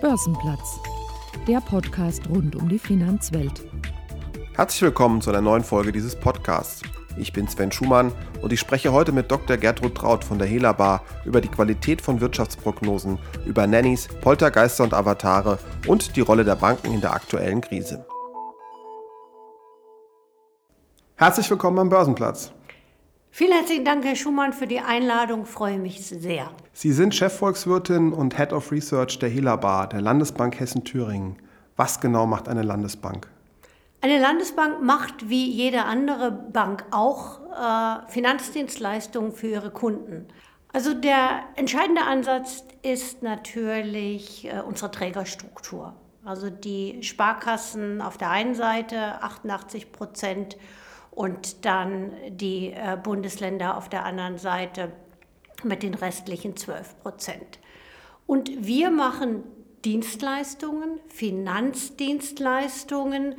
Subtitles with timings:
[0.00, 0.80] Börsenplatz,
[1.46, 3.62] der Podcast rund um die Finanzwelt.
[4.54, 6.82] Herzlich willkommen zu einer neuen Folge dieses Podcasts.
[7.18, 8.10] Ich bin Sven Schumann
[8.40, 9.58] und ich spreche heute mit Dr.
[9.58, 14.94] Gertrud Traut von der Hela Bar über die Qualität von Wirtschaftsprognosen, über Nannies, Poltergeister und
[14.94, 18.06] Avatare und die Rolle der Banken in der aktuellen Krise.
[21.16, 22.52] Herzlich willkommen am Börsenplatz.
[23.32, 25.46] Vielen herzlichen Dank, Herr Schumann, für die Einladung.
[25.46, 26.50] Freue mich sehr.
[26.72, 31.36] Sie sind Chefvolkswirtin und Head of Research der Hela Bar, der Landesbank Hessen-Thüringen.
[31.76, 33.28] Was genau macht eine Landesbank?
[34.00, 40.26] Eine Landesbank macht wie jede andere Bank auch äh, Finanzdienstleistungen für ihre Kunden.
[40.72, 45.94] Also der entscheidende Ansatz ist natürlich äh, unsere Trägerstruktur.
[46.24, 50.56] Also die Sparkassen auf der einen Seite 88 Prozent
[51.10, 54.92] und dann die äh, Bundesländer auf der anderen Seite
[55.64, 57.58] mit den restlichen 12 Prozent.
[58.26, 59.44] Und wir machen
[59.84, 63.36] Dienstleistungen, Finanzdienstleistungen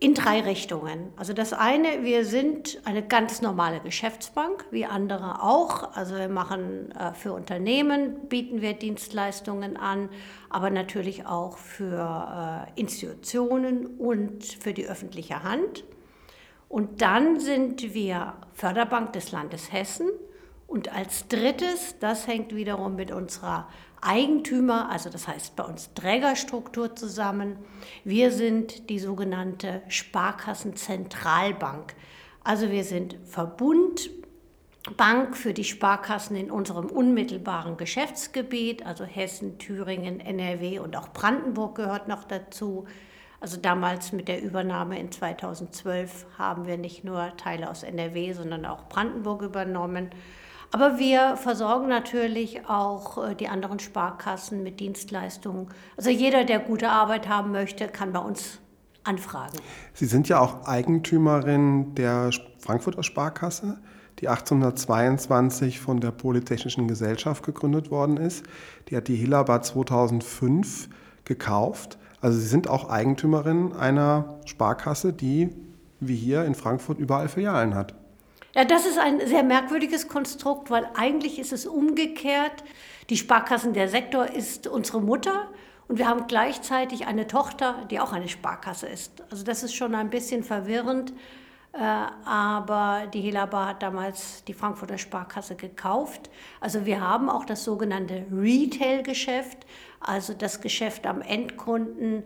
[0.00, 1.12] in drei Richtungen.
[1.16, 5.94] Also das eine, wir sind eine ganz normale Geschäftsbank, wie andere auch.
[5.94, 10.08] Also wir machen äh, für Unternehmen, bieten wir Dienstleistungen an,
[10.50, 15.84] aber natürlich auch für äh, Institutionen und für die öffentliche Hand.
[16.72, 20.08] Und dann sind wir Förderbank des Landes Hessen.
[20.66, 23.68] Und als drittes, das hängt wiederum mit unserer
[24.00, 27.58] Eigentümer, also das heißt bei uns Trägerstruktur zusammen.
[28.04, 31.94] Wir sind die sogenannte Sparkassenzentralbank.
[32.42, 40.78] Also wir sind Verbundbank für die Sparkassen in unserem unmittelbaren Geschäftsgebiet, also Hessen, Thüringen, NRW
[40.78, 42.86] und auch Brandenburg gehört noch dazu.
[43.42, 48.64] Also damals mit der Übernahme in 2012 haben wir nicht nur Teile aus NRW, sondern
[48.64, 50.10] auch Brandenburg übernommen.
[50.70, 55.66] Aber wir versorgen natürlich auch äh, die anderen Sparkassen mit Dienstleistungen.
[55.96, 58.60] Also jeder, der gute Arbeit haben möchte, kann bei uns
[59.02, 59.58] anfragen.
[59.92, 63.80] Sie sind ja auch Eigentümerin der Frankfurter Sparkasse,
[64.20, 68.44] die 1822 von der Polytechnischen Gesellschaft gegründet worden ist.
[68.88, 70.88] Die hat die Hillaba 2005
[71.24, 71.98] gekauft.
[72.22, 75.50] Also Sie sind auch Eigentümerin einer Sparkasse, die
[76.00, 77.94] wie hier in Frankfurt überall Filialen hat.
[78.54, 82.64] Ja, das ist ein sehr merkwürdiges Konstrukt, weil eigentlich ist es umgekehrt.
[83.10, 85.48] Die Sparkassen, der Sektor ist unsere Mutter
[85.88, 89.22] und wir haben gleichzeitig eine Tochter, die auch eine Sparkasse ist.
[89.30, 91.12] Also das ist schon ein bisschen verwirrend.
[91.72, 96.28] Äh, aber die Helaba hat damals die Frankfurter Sparkasse gekauft.
[96.60, 99.66] Also wir haben auch das sogenannte Retail-Geschäft,
[100.04, 102.24] also das Geschäft am Endkunden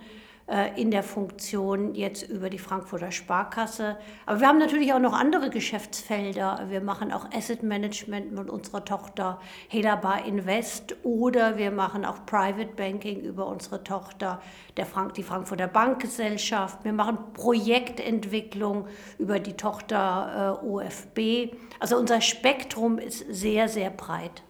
[0.48, 3.96] äh, in der Funktion jetzt über die Frankfurter Sparkasse.
[4.26, 6.66] Aber wir haben natürlich auch noch andere Geschäftsfelder.
[6.68, 12.74] Wir machen auch Asset Management mit unserer Tochter Helabar Invest oder wir machen auch Private
[12.76, 14.40] Banking über unsere Tochter,
[14.76, 16.84] der Frank die Frankfurter Bankgesellschaft.
[16.84, 18.86] Wir machen Projektentwicklung
[19.18, 21.56] über die Tochter äh, OFB.
[21.80, 24.44] Also unser Spektrum ist sehr, sehr breit.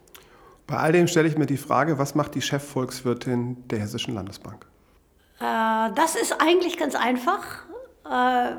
[0.67, 4.65] Bei all dem stelle ich mir die Frage, was macht die Chefvolkswirtin der Hessischen Landesbank?
[5.39, 7.65] Äh, das ist eigentlich ganz einfach.
[8.05, 8.55] Äh,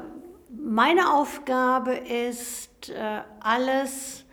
[0.51, 4.25] meine Aufgabe ist, äh, alles,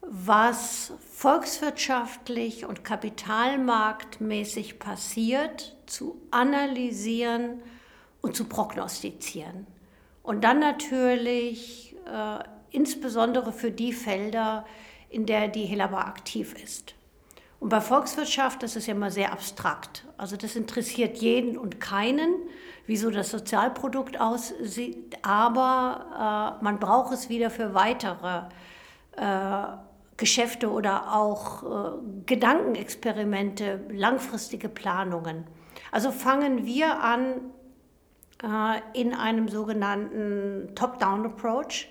[0.00, 7.60] was volkswirtschaftlich und kapitalmarktmäßig passiert, zu analysieren
[8.22, 9.66] und zu prognostizieren.
[10.22, 12.38] Und dann natürlich äh,
[12.70, 14.64] insbesondere für die Felder,
[15.10, 16.94] in der die Helaba aktiv ist.
[17.60, 20.06] Und bei Volkswirtschaft, das ist ja immer sehr abstrakt.
[20.16, 22.34] Also das interessiert jeden und keinen,
[22.86, 28.44] wieso das Sozialprodukt aussieht, aber äh, man braucht es wieder für weitere
[29.16, 29.76] äh,
[30.16, 35.44] Geschäfte oder auch äh, Gedankenexperimente, langfristige Planungen.
[35.92, 37.40] Also fangen wir an
[38.42, 41.88] äh, in einem sogenannten Top-Down-Approach.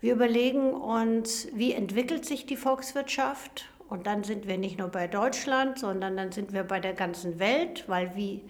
[0.00, 5.06] Wir überlegen uns, wie entwickelt sich die Volkswirtschaft und dann sind wir nicht nur bei
[5.06, 8.42] Deutschland, sondern dann sind wir bei der ganzen Welt, weil wie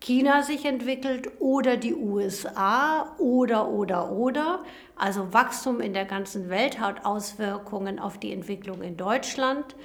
[0.00, 4.62] China sich entwickelt oder die USA oder oder oder.
[4.94, 9.76] Also Wachstum in der ganzen Welt hat Auswirkungen auf die Entwicklung in Deutschland.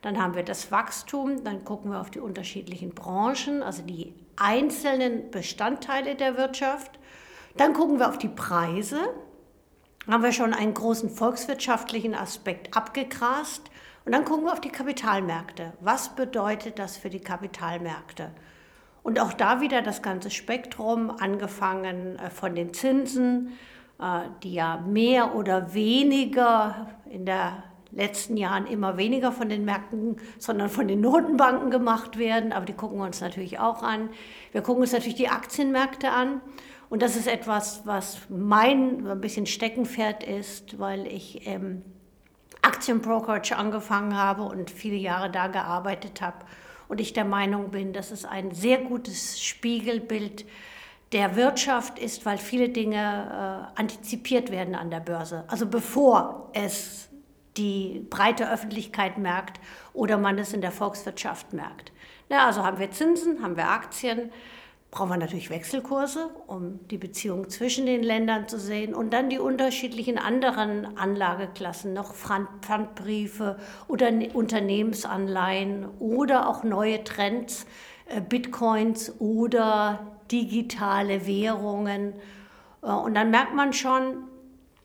[0.00, 5.30] Dann haben wir das Wachstum, dann gucken wir auf die unterschiedlichen Branchen, also die einzelnen
[5.30, 6.98] Bestandteile der Wirtschaft.
[7.58, 8.98] Dann gucken wir auf die Preise.
[10.08, 13.70] Haben wir schon einen großen volkswirtschaftlichen Aspekt abgegrast.
[14.04, 15.72] Und dann gucken wir auf die Kapitalmärkte.
[15.80, 18.30] Was bedeutet das für die Kapitalmärkte?
[19.02, 23.52] Und auch da wieder das ganze Spektrum, angefangen äh, von den Zinsen,
[24.00, 30.16] äh, die ja mehr oder weniger in der letzten Jahren immer weniger von den Märkten,
[30.38, 32.52] sondern von den Notenbanken gemacht werden.
[32.52, 34.10] Aber die gucken wir uns natürlich auch an.
[34.52, 36.40] Wir gucken uns natürlich die Aktienmärkte an.
[36.90, 41.82] Und das ist etwas, was mein ein bisschen Steckenpferd ist, weil ich ähm,
[42.64, 46.38] Aktienbrokerage angefangen habe und viele Jahre da gearbeitet habe.
[46.88, 50.44] Und ich der Meinung bin, dass es ein sehr gutes Spiegelbild
[51.12, 55.44] der Wirtschaft ist, weil viele Dinge äh, antizipiert werden an der Börse.
[55.46, 57.08] Also bevor es
[57.56, 59.60] die breite Öffentlichkeit merkt
[59.92, 61.92] oder man es in der Volkswirtschaft merkt.
[62.28, 64.32] Ja, also haben wir Zinsen, haben wir Aktien,
[64.94, 69.40] brauchen wir natürlich Wechselkurse, um die Beziehung zwischen den Ländern zu sehen und dann die
[69.40, 73.58] unterschiedlichen anderen Anlageklassen, noch Pfandbriefe
[73.88, 77.66] oder Unternehmensanleihen oder auch neue Trends,
[78.06, 82.12] äh, Bitcoins oder digitale Währungen.
[82.80, 84.28] Äh, und dann merkt man schon,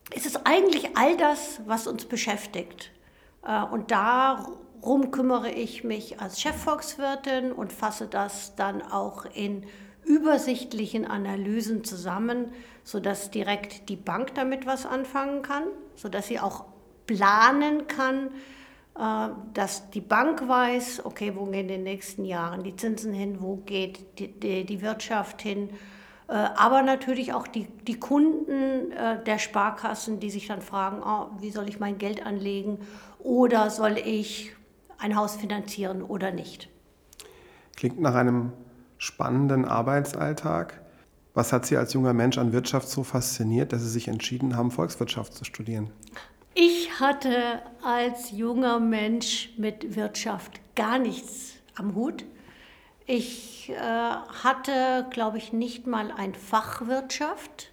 [0.09, 2.89] es ist eigentlich all das, was uns beschäftigt.
[3.45, 9.67] Äh, und darum kümmere ich mich als Chefvolkswirtin und fasse das dann auch in
[10.09, 12.51] übersichtlichen Analysen zusammen,
[12.83, 15.63] sodass direkt die Bank damit was anfangen kann,
[15.95, 16.65] sodass sie auch
[17.05, 18.29] planen kann,
[18.97, 23.37] äh, dass die Bank weiß, okay, wo gehen in den nächsten Jahren die Zinsen hin,
[23.39, 25.69] wo geht die, die, Wirtschaft hin,
[26.27, 31.39] äh, aber natürlich auch die, die Kunden äh, der Sparkassen, die sich dann fragen, oh,
[31.39, 32.79] wie soll ich mein Geld anlegen
[33.19, 34.55] oder soll ich
[34.97, 36.67] ein Haus finanzieren oder nicht.
[37.75, 38.53] Klingt nach einem
[38.99, 40.79] spannenden Arbeitsalltag.
[41.33, 44.69] Was hat Sie als junger Mensch an Wirtschaft so fasziniert, dass Sie sich entschieden haben,
[44.69, 45.89] Volkswirtschaft zu studieren?
[46.53, 52.25] Ich hatte als junger Mensch mit Wirtschaft gar nichts am Hut.
[53.05, 57.71] Ich äh, hatte, glaube ich, nicht mal ein Fach Wirtschaft.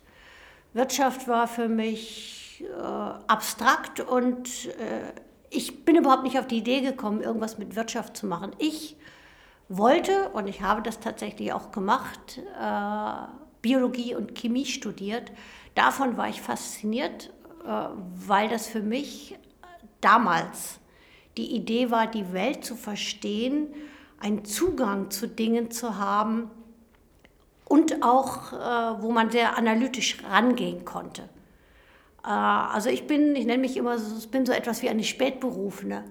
[0.72, 5.12] Wirtschaft war für mich äh, abstrakt und äh,
[5.50, 8.52] ich bin überhaupt nicht auf die Idee gekommen, irgendwas mit Wirtschaft zu machen.
[8.58, 8.96] Ich
[9.68, 13.12] wollte, und ich habe das tatsächlich auch gemacht, äh,
[13.62, 15.32] Biologie und Chemie studiert.
[15.74, 17.32] Davon war ich fasziniert,
[17.64, 17.88] äh,
[18.26, 19.38] weil das für mich
[20.00, 20.78] damals
[21.36, 23.68] die Idee war, die Welt zu verstehen,
[24.20, 26.50] einen Zugang zu Dingen zu haben
[27.64, 31.28] und auch, äh, wo man sehr analytisch rangehen konnte.
[32.24, 36.04] Äh, also ich bin, ich nenne mich immer ich bin so etwas wie eine Spätberufene.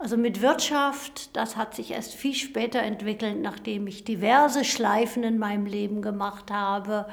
[0.00, 5.36] Also mit Wirtschaft, das hat sich erst viel später entwickelt, nachdem ich diverse Schleifen in
[5.36, 7.04] meinem Leben gemacht habe.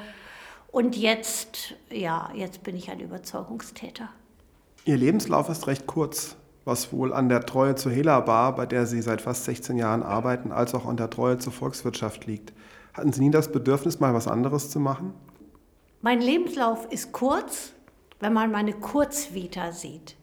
[0.72, 4.08] Und jetzt, ja, jetzt bin ich ein Überzeugungstäter.
[4.86, 8.86] Ihr Lebenslauf ist recht kurz, was wohl an der Treue zur Hela Bar, bei der
[8.86, 12.54] Sie seit fast 16 Jahren arbeiten, als auch an der Treue zur Volkswirtschaft liegt.
[12.94, 15.12] Hatten Sie nie das Bedürfnis, mal was anderes zu machen?
[16.00, 17.74] Mein Lebenslauf ist kurz,
[18.18, 20.16] wenn man meine Kurzvita sieht.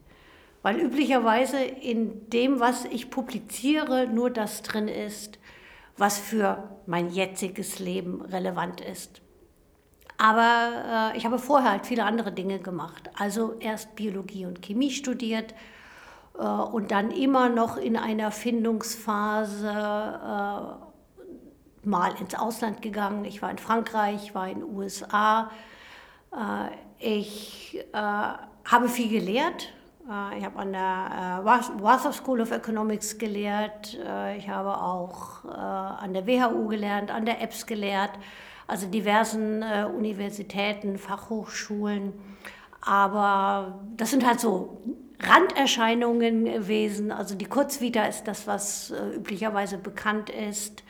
[0.65, 5.37] Weil üblicherweise in dem, was ich publiziere, nur das drin ist,
[5.95, 9.21] was für mein jetziges Leben relevant ist.
[10.17, 13.11] Aber äh, ich habe vorher halt viele andere Dinge gemacht.
[13.15, 15.53] Also erst Biologie und Chemie studiert
[16.35, 20.61] äh, und dann immer noch in einer Findungsphase äh,
[21.87, 23.23] mal ins Ausland gegangen.
[23.25, 25.51] Ich war in Frankreich, ich war in den USA.
[26.31, 29.71] Äh, ich äh, habe viel gelehrt,
[30.37, 33.97] ich habe an der äh, Warsaw School of Economics gelehrt.
[34.05, 38.11] Äh, ich habe auch an der WHU gelernt, an der EBS gelehrt,
[38.67, 42.13] also diversen Universitäten, Fachhochschulen.
[42.81, 44.81] Aber das sind halt so
[45.19, 47.11] Randerscheinungen gewesen.
[47.11, 50.83] Also die Kurzvita ist das, was üblicherweise bekannt ist.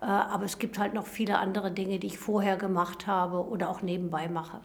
[0.00, 3.82] Aber es gibt halt noch viele andere Dinge, die ich vorher gemacht habe oder auch
[3.82, 4.60] nebenbei mache.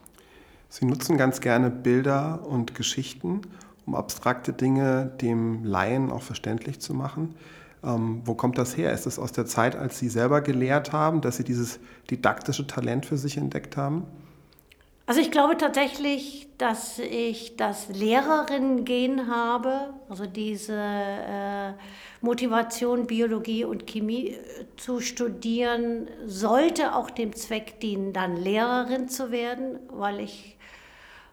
[0.70, 3.42] Sie nutzen ganz gerne Bilder und Geschichten,
[3.86, 7.36] um abstrakte Dinge dem Laien auch verständlich zu machen.
[7.84, 8.94] Ähm, wo kommt das her?
[8.94, 13.06] Ist es aus der Zeit, als Sie selber gelehrt haben, dass Sie dieses didaktische Talent
[13.06, 14.06] für sich entdeckt haben?
[15.08, 21.74] Also ich glaube tatsächlich, dass ich das Lehrerinnen-Gen habe, also diese äh,
[22.22, 24.38] Motivation, Biologie und Chemie äh,
[24.78, 30.56] zu studieren, sollte auch dem Zweck dienen, dann Lehrerin zu werden, weil ich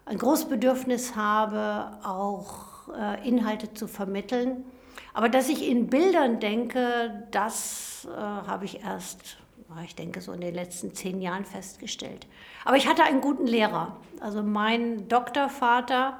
[0.09, 4.65] ein großes Bedürfnis habe, auch äh, Inhalte zu vermitteln.
[5.13, 9.37] Aber dass ich in Bildern denke, das äh, habe ich erst,
[9.85, 12.25] ich denke, so in den letzten zehn Jahren festgestellt.
[12.65, 13.97] Aber ich hatte einen guten Lehrer.
[14.19, 16.19] Also mein Doktorvater,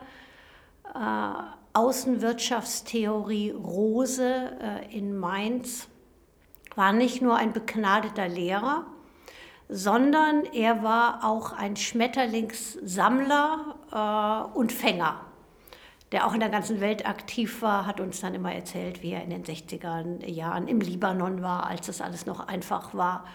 [0.94, 1.00] äh,
[1.74, 5.88] Außenwirtschaftstheorie Rose äh, in Mainz,
[6.76, 8.86] war nicht nur ein begnadeter Lehrer,
[9.68, 15.22] sondern er war auch ein Schmetterlingssammler äh, und Fänger.
[16.12, 19.24] der auch in der ganzen Welt aktiv war, hat uns dann immer erzählt, wie er
[19.24, 23.26] in den 60er Jahren im Libanon war, als das alles noch einfach war.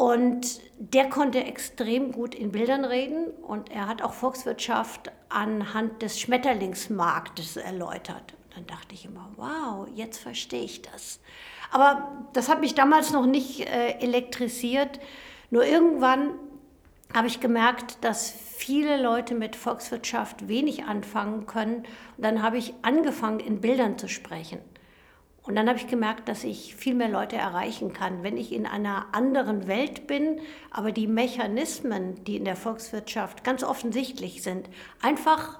[0.00, 6.18] Und der konnte extrem gut in Bildern reden und er hat auch Volkswirtschaft anhand des
[6.18, 8.32] Schmetterlingsmarktes erläutert.
[8.44, 11.20] Und dann dachte ich immer, wow, jetzt verstehe ich das.
[11.70, 15.00] Aber das hat mich damals noch nicht äh, elektrisiert.
[15.50, 16.30] Nur irgendwann
[17.14, 21.78] habe ich gemerkt, dass viele Leute mit Volkswirtschaft wenig anfangen können.
[22.16, 24.58] Und dann habe ich angefangen, in Bildern zu sprechen.
[25.42, 28.66] Und dann habe ich gemerkt, dass ich viel mehr Leute erreichen kann, wenn ich in
[28.66, 30.38] einer anderen Welt bin,
[30.70, 34.68] aber die Mechanismen, die in der Volkswirtschaft ganz offensichtlich sind,
[35.00, 35.58] einfach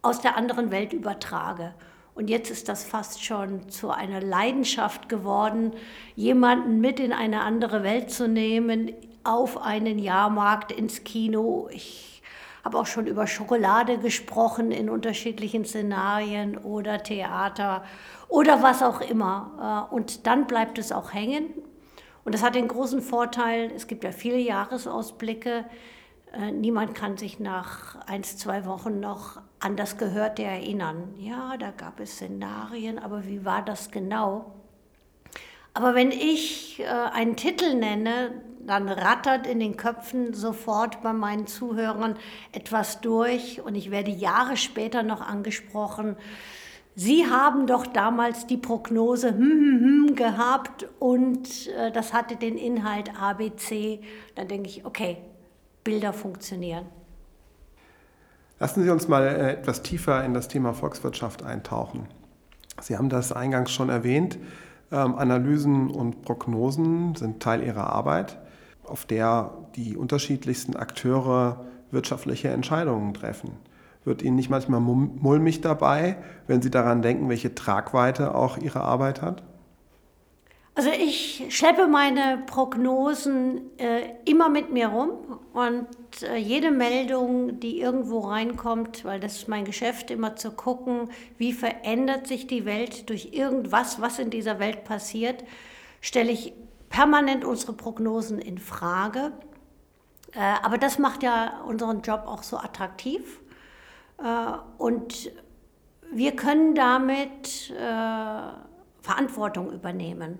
[0.00, 1.74] aus der anderen Welt übertrage.
[2.14, 5.72] Und jetzt ist das fast schon zu einer Leidenschaft geworden,
[6.14, 8.92] jemanden mit in eine andere Welt zu nehmen,
[9.24, 11.68] auf einen Jahrmarkt, ins Kino.
[11.72, 12.22] Ich
[12.64, 17.84] habe auch schon über Schokolade gesprochen in unterschiedlichen Szenarien oder Theater
[18.28, 19.88] oder was auch immer.
[19.90, 21.46] Äh, und dann bleibt es auch hängen.
[22.24, 25.64] Und das hat den großen Vorteil, es gibt ja viele Jahresausblicke.
[26.32, 31.14] Äh, niemand kann sich nach ein, zwei Wochen noch an das Gehörte erinnern.
[31.18, 34.54] Ja, da gab es Szenarien, aber wie war das genau?
[35.74, 41.46] Aber wenn ich äh, einen Titel nenne, dann rattert in den Köpfen sofort bei meinen
[41.46, 42.16] Zuhörern
[42.52, 46.16] etwas durch und ich werde Jahre später noch angesprochen.
[46.96, 52.58] Sie haben doch damals die Prognose hm, hm, hm, gehabt und äh, das hatte den
[52.58, 54.00] Inhalt ABC.
[54.34, 55.18] Dann denke ich, okay,
[55.84, 56.86] Bilder funktionieren.
[58.58, 62.06] Lassen Sie uns mal äh, etwas tiefer in das Thema Volkswirtschaft eintauchen.
[62.82, 64.38] Sie haben das eingangs schon erwähnt.
[64.92, 68.38] Ähm, Analysen und Prognosen sind Teil Ihrer Arbeit,
[68.90, 73.52] auf der die unterschiedlichsten Akteure wirtschaftliche Entscheidungen treffen.
[74.04, 76.16] Wird Ihnen nicht manchmal mulmig dabei,
[76.46, 79.42] wenn Sie daran denken, welche Tragweite auch Ihre Arbeit hat?
[80.74, 85.10] Also ich schleppe meine Prognosen äh, immer mit mir rum
[85.52, 85.86] und
[86.22, 91.52] äh, jede Meldung, die irgendwo reinkommt, weil das ist mein Geschäft, immer zu gucken, wie
[91.52, 95.44] verändert sich die Welt durch irgendwas, was in dieser Welt passiert,
[96.00, 96.54] stelle ich
[96.90, 99.32] permanent unsere Prognosen in Frage.
[100.32, 103.40] Äh, aber das macht ja unseren Job auch so attraktiv.
[104.22, 105.30] Äh, und
[106.12, 108.42] wir können damit äh,
[109.00, 110.38] Verantwortung übernehmen,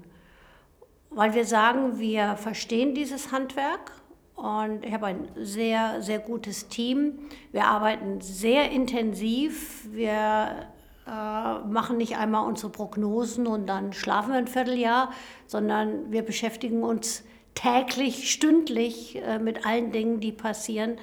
[1.08, 3.92] weil wir sagen, wir verstehen dieses Handwerk
[4.34, 7.18] und ich habe ein sehr, sehr gutes Team.
[7.52, 9.86] Wir arbeiten sehr intensiv.
[9.92, 10.66] Wir
[11.10, 15.10] machen nicht einmal unsere Prognosen und dann schlafen wir ein Vierteljahr,
[15.46, 17.24] sondern wir beschäftigen uns
[17.54, 20.98] täglich, stündlich äh, mit allen Dingen, die passieren.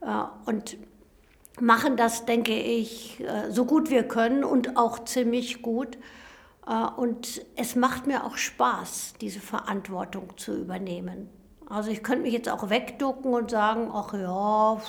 [0.00, 0.76] Äh, und
[1.60, 5.96] machen das, denke ich, äh, so gut wir können und auch ziemlich gut.
[6.66, 11.30] Äh, und es macht mir auch Spaß, diese Verantwortung zu übernehmen.
[11.68, 14.80] Also ich könnte mich jetzt auch wegducken und sagen, ach ja,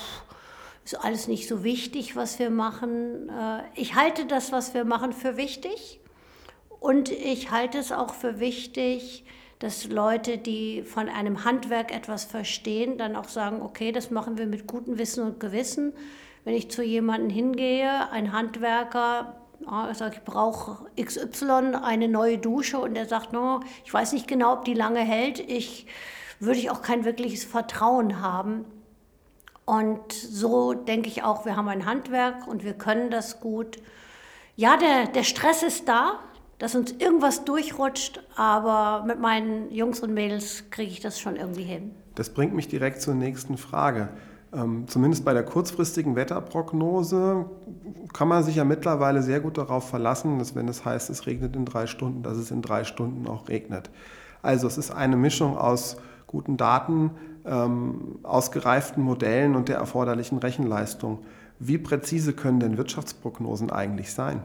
[0.92, 3.28] ist alles nicht so wichtig, was wir machen.
[3.28, 6.00] Äh, ich halte das, was wir machen, für wichtig.
[6.80, 9.24] Und ich halte es auch für wichtig,
[9.58, 14.46] dass Leute, die von einem Handwerk etwas verstehen, dann auch sagen, okay, das machen wir
[14.46, 15.92] mit gutem Wissen und Gewissen.
[16.44, 19.36] Wenn ich zu jemandem hingehe, ein Handwerker,
[19.90, 24.26] ich sage, ich brauche XY, eine neue Dusche und der sagt, no, ich weiß nicht
[24.26, 25.86] genau, ob die lange hält, ich
[26.40, 28.64] würde ich auch kein wirkliches Vertrauen haben.
[29.68, 33.76] Und so denke ich auch, wir haben ein Handwerk und wir können das gut.
[34.56, 36.20] Ja, der, der Stress ist da,
[36.58, 41.64] dass uns irgendwas durchrutscht, aber mit meinen Jungs und Mädels kriege ich das schon irgendwie
[41.64, 41.90] hin.
[42.14, 44.08] Das bringt mich direkt zur nächsten Frage.
[44.54, 47.44] Ähm, zumindest bei der kurzfristigen Wetterprognose
[48.14, 51.54] kann man sich ja mittlerweile sehr gut darauf verlassen, dass wenn es heißt, es regnet
[51.54, 53.90] in drei Stunden, dass es in drei Stunden auch regnet.
[54.40, 57.10] Also es ist eine Mischung aus guten Daten,
[57.48, 61.24] ähm, ausgereiften Modellen und der erforderlichen Rechenleistung.
[61.58, 64.42] Wie präzise können denn Wirtschaftsprognosen eigentlich sein?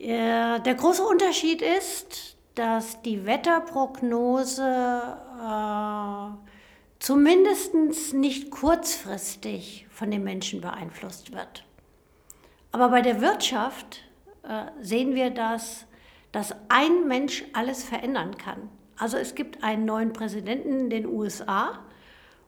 [0.00, 6.30] Der große Unterschied ist, dass die Wetterprognose äh,
[6.98, 7.74] zumindest
[8.14, 11.64] nicht kurzfristig von den Menschen beeinflusst wird.
[12.72, 14.00] Aber bei der Wirtschaft
[14.42, 15.86] äh, sehen wir das,
[16.32, 18.68] dass ein Mensch alles verändern kann.
[18.96, 21.80] Also es gibt einen neuen Präsidenten in den USA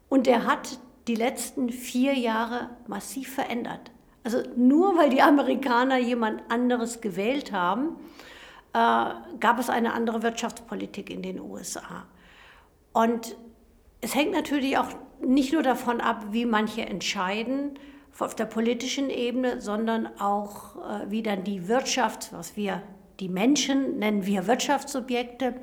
[0.08, 3.90] und der hat die letzten vier Jahre massiv verändert.
[4.22, 7.96] Also nur weil die Amerikaner jemand anderes gewählt haben,
[8.72, 8.78] äh,
[9.40, 12.06] gab es eine andere Wirtschaftspolitik in den USA.
[12.92, 13.36] Und
[14.00, 14.88] es hängt natürlich auch
[15.20, 17.78] nicht nur davon ab, wie manche entscheiden,
[18.18, 22.82] auf der politischen Ebene, sondern auch äh, wie dann die Wirtschaft, was wir
[23.20, 25.54] die Menschen nennen wir Wirtschaftssubjekte,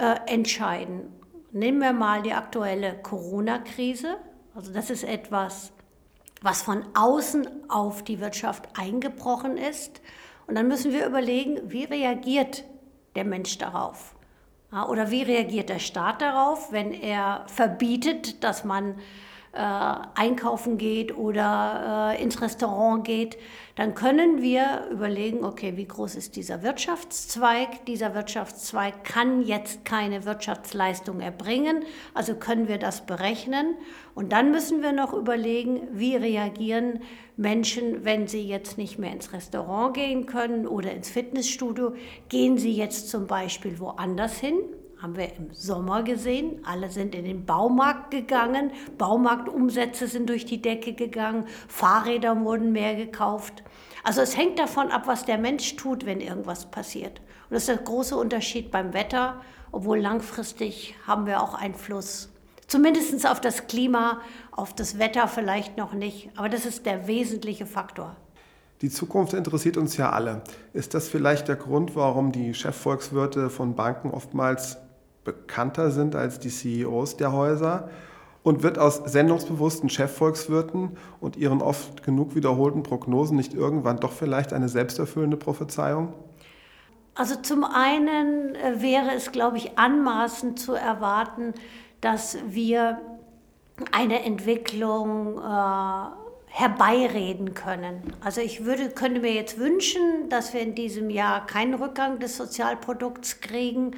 [0.00, 1.12] äh, entscheiden.
[1.52, 4.16] Nehmen wir mal die aktuelle Corona-Krise.
[4.54, 5.72] Also das ist etwas,
[6.42, 10.00] was von außen auf die Wirtschaft eingebrochen ist.
[10.46, 12.64] Und dann müssen wir überlegen, wie reagiert
[13.14, 14.14] der Mensch darauf?
[14.88, 18.94] Oder wie reagiert der Staat darauf, wenn er verbietet, dass man
[19.58, 23.36] einkaufen geht oder äh, ins Restaurant geht,
[23.74, 27.84] dann können wir überlegen, okay, wie groß ist dieser Wirtschaftszweig?
[27.86, 33.74] Dieser Wirtschaftszweig kann jetzt keine Wirtschaftsleistung erbringen, also können wir das berechnen.
[34.14, 37.00] Und dann müssen wir noch überlegen, wie reagieren
[37.36, 41.94] Menschen, wenn sie jetzt nicht mehr ins Restaurant gehen können oder ins Fitnessstudio.
[42.28, 44.58] Gehen sie jetzt zum Beispiel woanders hin?
[45.02, 46.60] Haben wir im Sommer gesehen.
[46.64, 48.72] Alle sind in den Baumarkt gegangen.
[48.98, 51.46] Baumarktumsätze sind durch die Decke gegangen.
[51.68, 53.62] Fahrräder wurden mehr gekauft.
[54.04, 57.20] Also es hängt davon ab, was der Mensch tut, wenn irgendwas passiert.
[57.48, 59.40] Und das ist der große Unterschied beim Wetter,
[59.72, 62.30] obwohl langfristig haben wir auch Einfluss.
[62.66, 64.20] Zumindest auf das Klima,
[64.52, 66.30] auf das Wetter vielleicht noch nicht.
[66.36, 68.16] Aber das ist der wesentliche Faktor.
[68.80, 70.42] Die Zukunft interessiert uns ja alle.
[70.72, 74.78] Ist das vielleicht der Grund, warum die Chefvolkswirte von Banken oftmals
[75.24, 77.90] bekannter sind als die CEOs der Häuser
[78.42, 84.52] und wird aus sendungsbewussten Chefvolkswirten und ihren oft genug wiederholten Prognosen nicht irgendwann doch vielleicht
[84.52, 86.14] eine selbsterfüllende Prophezeiung?
[87.14, 91.52] Also zum einen äh, wäre es, glaube ich, anmaßend zu erwarten,
[92.00, 92.98] dass wir
[93.92, 98.02] eine Entwicklung äh, herbeireden können.
[98.22, 102.36] Also ich würde, könnte mir jetzt wünschen, dass wir in diesem Jahr keinen Rückgang des
[102.36, 103.92] Sozialprodukts kriegen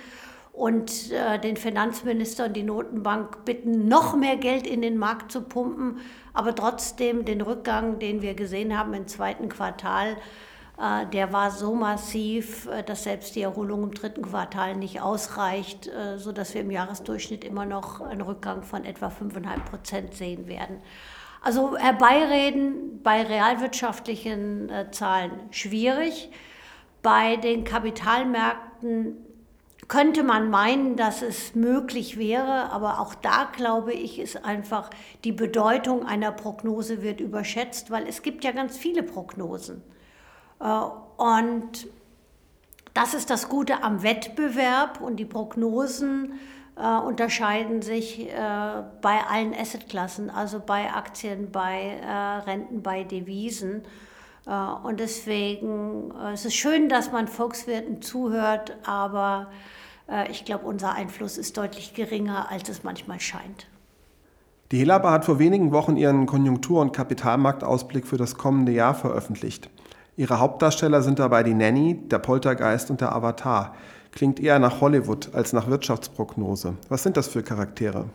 [0.52, 5.42] und äh, den Finanzminister und die Notenbank bitten, noch mehr Geld in den Markt zu
[5.42, 5.98] pumpen,
[6.34, 10.16] aber trotzdem den Rückgang, den wir gesehen haben im zweiten Quartal,
[10.78, 15.88] äh, der war so massiv, äh, dass selbst die Erholung im dritten Quartal nicht ausreicht,
[15.88, 20.82] äh, sodass wir im Jahresdurchschnitt immer noch einen Rückgang von etwa 5,5 Prozent sehen werden.
[21.40, 26.30] Also herbeireden bei realwirtschaftlichen äh, Zahlen schwierig.
[27.02, 29.16] Bei den Kapitalmärkten
[29.92, 34.88] könnte man meinen, dass es möglich wäre, aber auch da glaube ich, ist einfach
[35.22, 39.82] die Bedeutung einer Prognose wird überschätzt, weil es gibt ja ganz viele Prognosen.
[40.60, 40.64] Äh,
[41.18, 41.88] und
[42.94, 46.40] das ist das Gute am Wettbewerb und die Prognosen
[46.76, 48.32] äh, unterscheiden sich äh,
[49.02, 52.00] bei allen Assetklassen, also bei Aktien, bei
[52.46, 53.82] Renten, bei Devisen.
[54.82, 59.52] Und deswegen es ist es schön, dass man Volkswirten zuhört, aber
[60.30, 63.66] ich glaube, unser Einfluss ist deutlich geringer, als es manchmal scheint.
[64.72, 69.68] Die Helaba hat vor wenigen Wochen ihren Konjunktur- und Kapitalmarktausblick für das kommende Jahr veröffentlicht.
[70.16, 73.74] Ihre Hauptdarsteller sind dabei die Nanny, der Poltergeist und der Avatar.
[74.12, 76.74] Klingt eher nach Hollywood als nach Wirtschaftsprognose.
[76.88, 78.06] Was sind das für Charaktere?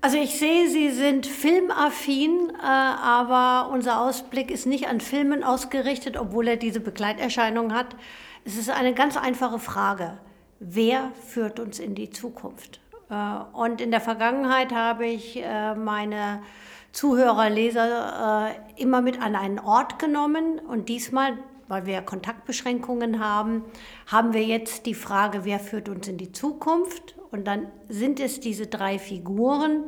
[0.00, 6.16] Also ich sehe, Sie sind filmaffin, äh, aber unser Ausblick ist nicht an Filmen ausgerichtet,
[6.16, 7.94] obwohl er diese Begleiterscheinung hat.
[8.44, 10.18] Es ist eine ganz einfache Frage
[10.60, 12.80] wer führt uns in die Zukunft?
[13.10, 13.14] Äh,
[13.52, 16.42] und in der Vergangenheit habe ich äh, meine
[16.92, 21.36] Zuhörer, Leser äh, immer mit an einen Ort genommen und diesmal,
[21.68, 23.64] weil wir Kontaktbeschränkungen haben,
[24.06, 27.16] haben wir jetzt die Frage, wer führt uns in die Zukunft?
[27.30, 29.84] Und dann sind es diese drei Figuren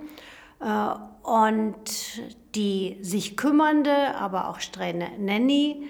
[1.25, 1.75] und
[2.55, 5.89] die sich kümmernde, aber auch strenge Nanny,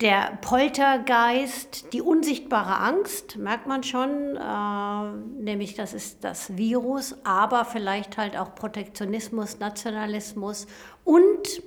[0.00, 7.64] der Poltergeist, die unsichtbare Angst, merkt man schon, äh, nämlich das ist das Virus, aber
[7.64, 10.68] vielleicht halt auch Protektionismus, Nationalismus
[11.04, 11.62] und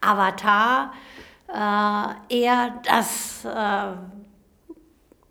[0.00, 0.92] Avatar,
[1.48, 3.96] äh, eher das, äh,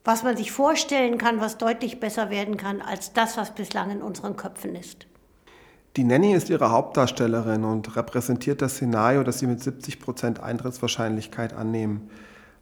[0.06, 4.02] was man sich vorstellen kann, was deutlich besser werden kann als das, was bislang in
[4.02, 5.08] unseren Köpfen ist.
[5.95, 11.53] Die Nanny ist ihre Hauptdarstellerin und repräsentiert das Szenario, das sie mit 70 Prozent Eintrittswahrscheinlichkeit
[11.53, 12.10] annehmen.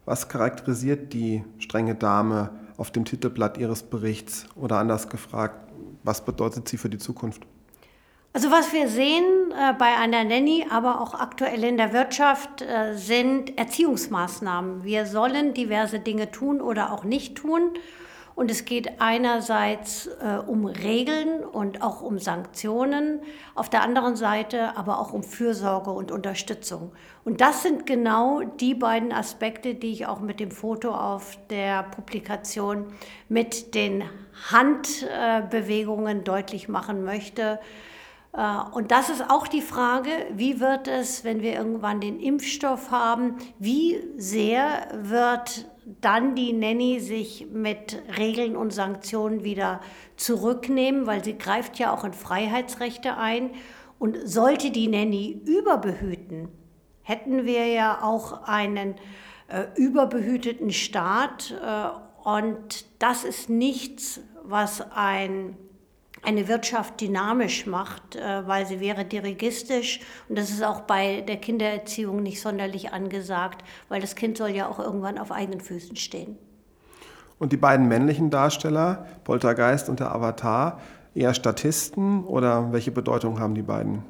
[0.03, 4.47] Was charakterisiert die strenge Dame auf dem Titelblatt ihres Berichts?
[4.57, 5.71] Oder anders gefragt,
[6.03, 7.43] was bedeutet sie für die Zukunft?
[8.33, 12.97] Also was wir sehen äh, bei einer Nanny, aber auch aktuell in der Wirtschaft, äh,
[12.97, 14.83] sind Erziehungsmaßnahmen.
[14.83, 17.71] Wir sollen diverse Dinge tun oder auch nicht tun.
[18.41, 23.21] Und es geht einerseits äh, um Regeln und auch um Sanktionen,
[23.54, 26.91] auf der anderen Seite aber auch um Fürsorge und Unterstützung.
[27.23, 31.84] Und das sind genau die beiden Aspekte, die ich auch mit dem Foto auf der
[31.84, 32.88] Publikation
[33.30, 34.06] mit den
[34.49, 37.60] Handbewegungen deutlich machen möchte.
[38.33, 42.91] Äh, und das ist auch die Frage, wie wird es, wenn wir irgendwann den Impfstoff
[42.91, 45.67] haben, wie sehr wird
[45.99, 49.81] dann die Nanny sich mit Regeln und Sanktionen wieder
[50.15, 53.51] zurücknehmen, weil sie greift ja auch in Freiheitsrechte ein.
[53.99, 56.49] Und sollte die Nanny überbehüten,
[57.03, 58.95] hätten wir ja auch einen
[59.47, 61.51] äh, überbehüteten Staat.
[61.51, 65.55] Äh, und das ist nichts, was ein
[66.23, 69.99] eine Wirtschaft dynamisch macht, äh, weil sie wäre dirigistisch.
[70.29, 74.67] Und das ist auch bei der Kindererziehung nicht sonderlich angesagt, weil das Kind soll ja
[74.67, 76.38] auch irgendwann auf eigenen Füßen stehen.
[77.39, 80.79] Und die beiden männlichen Darsteller, Poltergeist und der Avatar,
[81.15, 84.03] eher Statisten oder welche Bedeutung haben die beiden?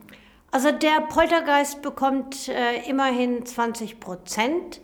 [0.51, 4.81] Also der Poltergeist bekommt äh, immerhin 20 Prozent.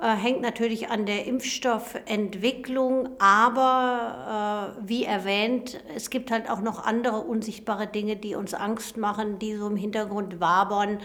[0.00, 6.86] Äh, hängt natürlich an der Impfstoffentwicklung, aber äh, wie erwähnt, es gibt halt auch noch
[6.86, 11.00] andere unsichtbare Dinge, die uns Angst machen, die so im Hintergrund wabern.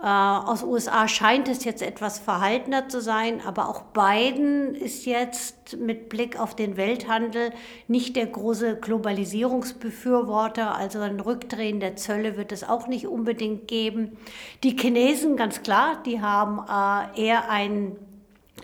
[0.00, 5.78] Äh, aus USA scheint es jetzt etwas verhaltener zu sein, aber auch Biden ist jetzt
[5.78, 7.50] mit Blick auf den Welthandel
[7.88, 14.16] nicht der große Globalisierungsbefürworter, also ein Rückdrehen der Zölle wird es auch nicht unbedingt geben.
[14.62, 17.96] Die Chinesen, ganz klar, die haben äh, eher ein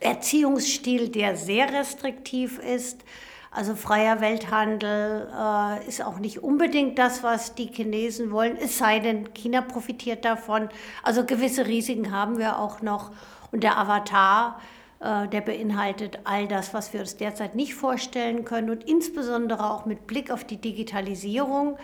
[0.01, 3.05] Erziehungsstil, der sehr restriktiv ist.
[3.51, 8.99] Also freier Welthandel äh, ist auch nicht unbedingt das, was die Chinesen wollen, es sei
[8.99, 10.69] denn, China profitiert davon.
[11.03, 13.13] Also gewisse Risiken haben wir auch noch.
[13.53, 14.61] Und der Avatar,
[15.01, 19.87] äh, der beinhaltet all das, was wir uns derzeit nicht vorstellen können und insbesondere auch
[19.87, 21.79] mit Blick auf die Digitalisierung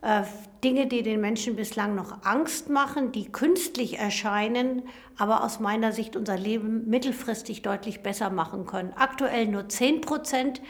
[0.00, 0.22] äh,
[0.64, 4.82] Dinge, die den Menschen bislang noch Angst machen, die künstlich erscheinen,
[5.16, 8.92] aber aus meiner Sicht unser Leben mittelfristig deutlich besser machen können.
[8.96, 10.60] Aktuell nur 10 Prozent,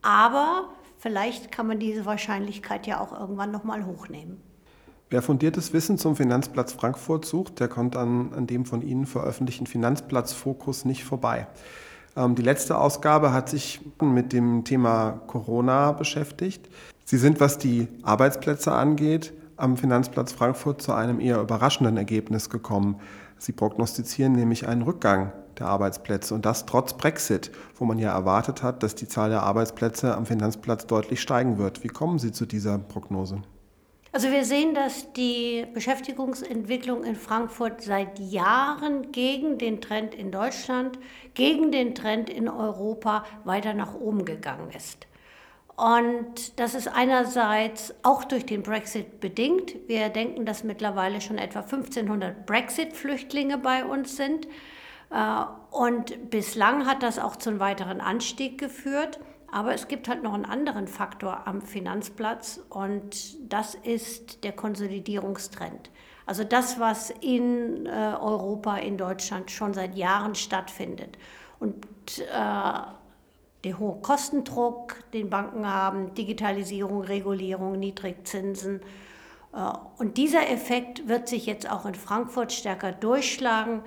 [0.00, 4.40] aber vielleicht kann man diese Wahrscheinlichkeit ja auch irgendwann nochmal hochnehmen.
[5.10, 9.66] Wer fundiertes Wissen zum Finanzplatz Frankfurt sucht, der kommt an, an dem von Ihnen veröffentlichten
[9.66, 11.48] Finanzplatz Fokus nicht vorbei.
[12.16, 16.68] Ähm, die letzte Ausgabe hat sich mit dem Thema Corona beschäftigt.
[17.12, 22.98] Sie sind, was die Arbeitsplätze angeht, am Finanzplatz Frankfurt zu einem eher überraschenden Ergebnis gekommen.
[23.36, 28.62] Sie prognostizieren nämlich einen Rückgang der Arbeitsplätze und das trotz Brexit, wo man ja erwartet
[28.62, 31.84] hat, dass die Zahl der Arbeitsplätze am Finanzplatz deutlich steigen wird.
[31.84, 33.42] Wie kommen Sie zu dieser Prognose?
[34.12, 40.98] Also wir sehen, dass die Beschäftigungsentwicklung in Frankfurt seit Jahren gegen den Trend in Deutschland,
[41.34, 45.06] gegen den Trend in Europa weiter nach oben gegangen ist.
[45.76, 49.74] Und das ist einerseits auch durch den Brexit bedingt.
[49.88, 54.46] Wir denken, dass mittlerweile schon etwa 1500 Brexit-Flüchtlinge bei uns sind.
[55.10, 59.18] Äh, und bislang hat das auch zu einem weiteren Anstieg geführt.
[59.50, 65.90] Aber es gibt halt noch einen anderen Faktor am Finanzplatz und das ist der Konsolidierungstrend.
[66.24, 71.18] Also das, was in äh, Europa, in Deutschland schon seit Jahren stattfindet.
[71.58, 71.84] Und
[72.18, 72.80] äh,
[73.64, 78.80] der hohe Kostendruck, den Banken haben, Digitalisierung, Regulierung, Niedrigzinsen.
[79.54, 83.82] Äh, und dieser Effekt wird sich jetzt auch in Frankfurt stärker durchschlagen,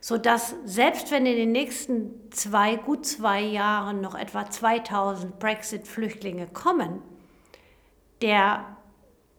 [0.00, 7.02] sodass selbst wenn in den nächsten zwei, gut zwei Jahren noch etwa 2000 Brexit-Flüchtlinge kommen,
[8.22, 8.64] der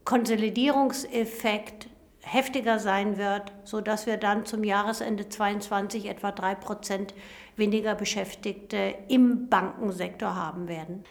[0.05, 1.90] Konsolidierungseffekt
[2.23, 7.13] heftiger sein wird, sodass wir dann zum Jahresende 2022 etwa drei Prozent
[7.55, 11.03] weniger Beschäftigte im Bankensektor haben werden.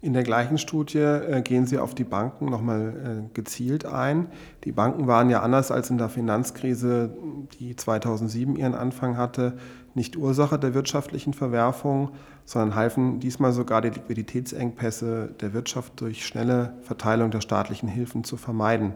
[0.00, 4.26] In der gleichen Studie äh, gehen Sie auf die Banken nochmal äh, gezielt ein.
[4.64, 7.16] Die Banken waren ja anders als in der Finanzkrise,
[7.60, 9.58] die 2007 ihren Anfang hatte,
[9.94, 12.10] nicht Ursache der wirtschaftlichen Verwerfung,
[12.44, 18.36] sondern halfen diesmal sogar die Liquiditätsengpässe der Wirtschaft durch schnelle Verteilung der staatlichen Hilfen zu
[18.36, 18.94] vermeiden.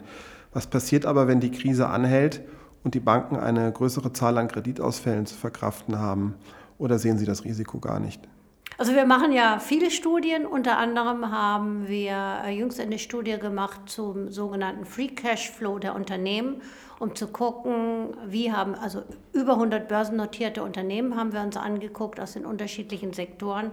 [0.56, 2.40] Was passiert aber, wenn die Krise anhält
[2.82, 6.34] und die Banken eine größere Zahl an Kreditausfällen zu verkraften haben?
[6.78, 8.26] Oder sehen Sie das Risiko gar nicht?
[8.78, 10.44] Also wir machen ja viele Studien.
[10.44, 15.94] Unter anderem haben wir äh, jüngst eine Studie gemacht zum sogenannten Free Cash Flow der
[15.94, 16.60] Unternehmen,
[16.98, 22.34] um zu gucken, wie haben, also über 100 börsennotierte Unternehmen haben wir uns angeguckt aus
[22.34, 23.70] den unterschiedlichen Sektoren.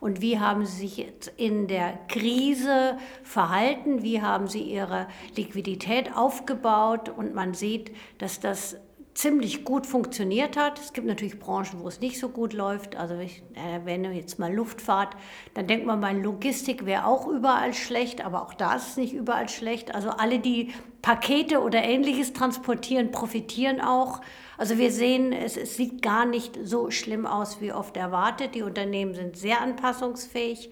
[0.00, 6.16] Und wie haben sie sich jetzt in der Krise verhalten, wie haben sie ihre Liquidität
[6.16, 7.10] aufgebaut?
[7.10, 8.78] Und man sieht, dass das
[9.16, 10.78] ziemlich gut funktioniert hat.
[10.78, 12.96] Es gibt natürlich Branchen, wo es nicht so gut läuft.
[12.96, 15.16] Also ich erwähne jetzt mal Luftfahrt,
[15.54, 19.14] dann denkt man mal, Logistik wäre auch überall schlecht, aber auch da ist es nicht
[19.14, 19.94] überall schlecht.
[19.94, 24.20] Also alle, die Pakete oder ähnliches transportieren, profitieren auch.
[24.58, 28.54] Also wir sehen, es, es sieht gar nicht so schlimm aus, wie oft erwartet.
[28.54, 30.70] Die Unternehmen sind sehr anpassungsfähig.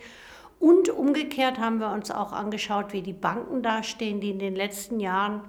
[0.60, 5.00] Und umgekehrt haben wir uns auch angeschaut, wie die Banken dastehen, die in den letzten
[5.00, 5.42] Jahren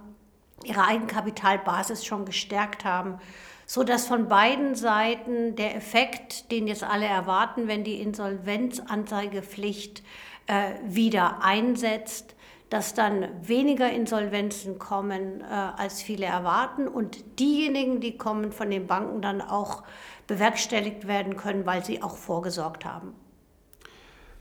[0.67, 3.19] ihre Eigenkapitalbasis schon gestärkt haben,
[3.65, 10.03] so dass von beiden Seiten der Effekt, den jetzt alle erwarten, wenn die Insolvenzanzeigepflicht
[10.47, 12.35] äh, wieder einsetzt,
[12.69, 18.87] dass dann weniger Insolvenzen kommen, äh, als viele erwarten und diejenigen, die kommen, von den
[18.87, 19.83] Banken dann auch
[20.27, 23.13] bewerkstelligt werden können, weil sie auch vorgesorgt haben.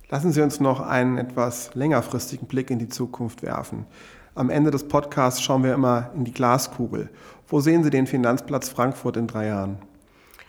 [0.09, 3.87] Lassen Sie uns noch einen etwas längerfristigen Blick in die Zukunft werfen.
[4.37, 7.09] Am Ende des Podcasts schauen wir immer in die Glaskugel.
[7.47, 9.79] Wo sehen Sie den Finanzplatz Frankfurt in drei Jahren?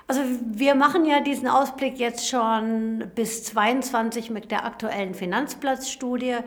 [0.08, 6.38] Also wir machen ja diesen Ausblick jetzt schon bis 22 mit der aktuellen Finanzplatzstudie.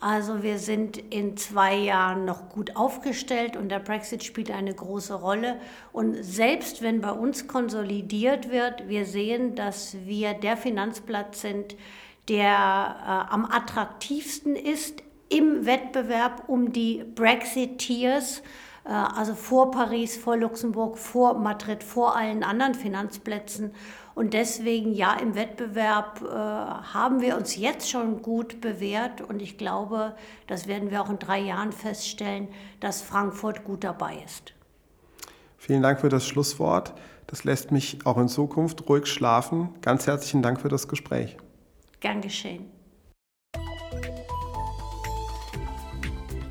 [0.00, 5.14] Also wir sind in zwei Jahren noch gut aufgestellt und der Brexit spielt eine große
[5.14, 5.56] Rolle.
[5.92, 11.76] Und selbst wenn bei uns konsolidiert wird, wir sehen, dass wir der Finanzplatz sind,
[12.28, 15.02] der äh, am attraktivsten ist
[15.34, 18.42] im Wettbewerb um die Brexiteers,
[18.84, 23.72] äh, also vor Paris, vor Luxemburg, vor Madrid, vor allen anderen Finanzplätzen.
[24.14, 29.20] Und deswegen, ja, im Wettbewerb äh, haben wir uns jetzt schon gut bewährt.
[29.20, 30.14] Und ich glaube,
[30.46, 34.54] das werden wir auch in drei Jahren feststellen, dass Frankfurt gut dabei ist.
[35.58, 36.94] Vielen Dank für das Schlusswort.
[37.26, 39.70] Das lässt mich auch in Zukunft ruhig schlafen.
[39.80, 41.36] Ganz herzlichen Dank für das Gespräch.
[41.98, 42.73] Gern geschehen.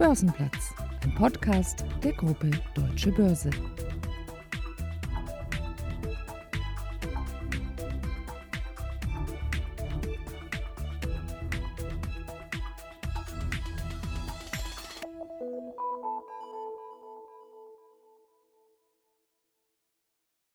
[0.04, 3.50] Börsenplatz, ein Podcast der Gruppe Deutsche Börse.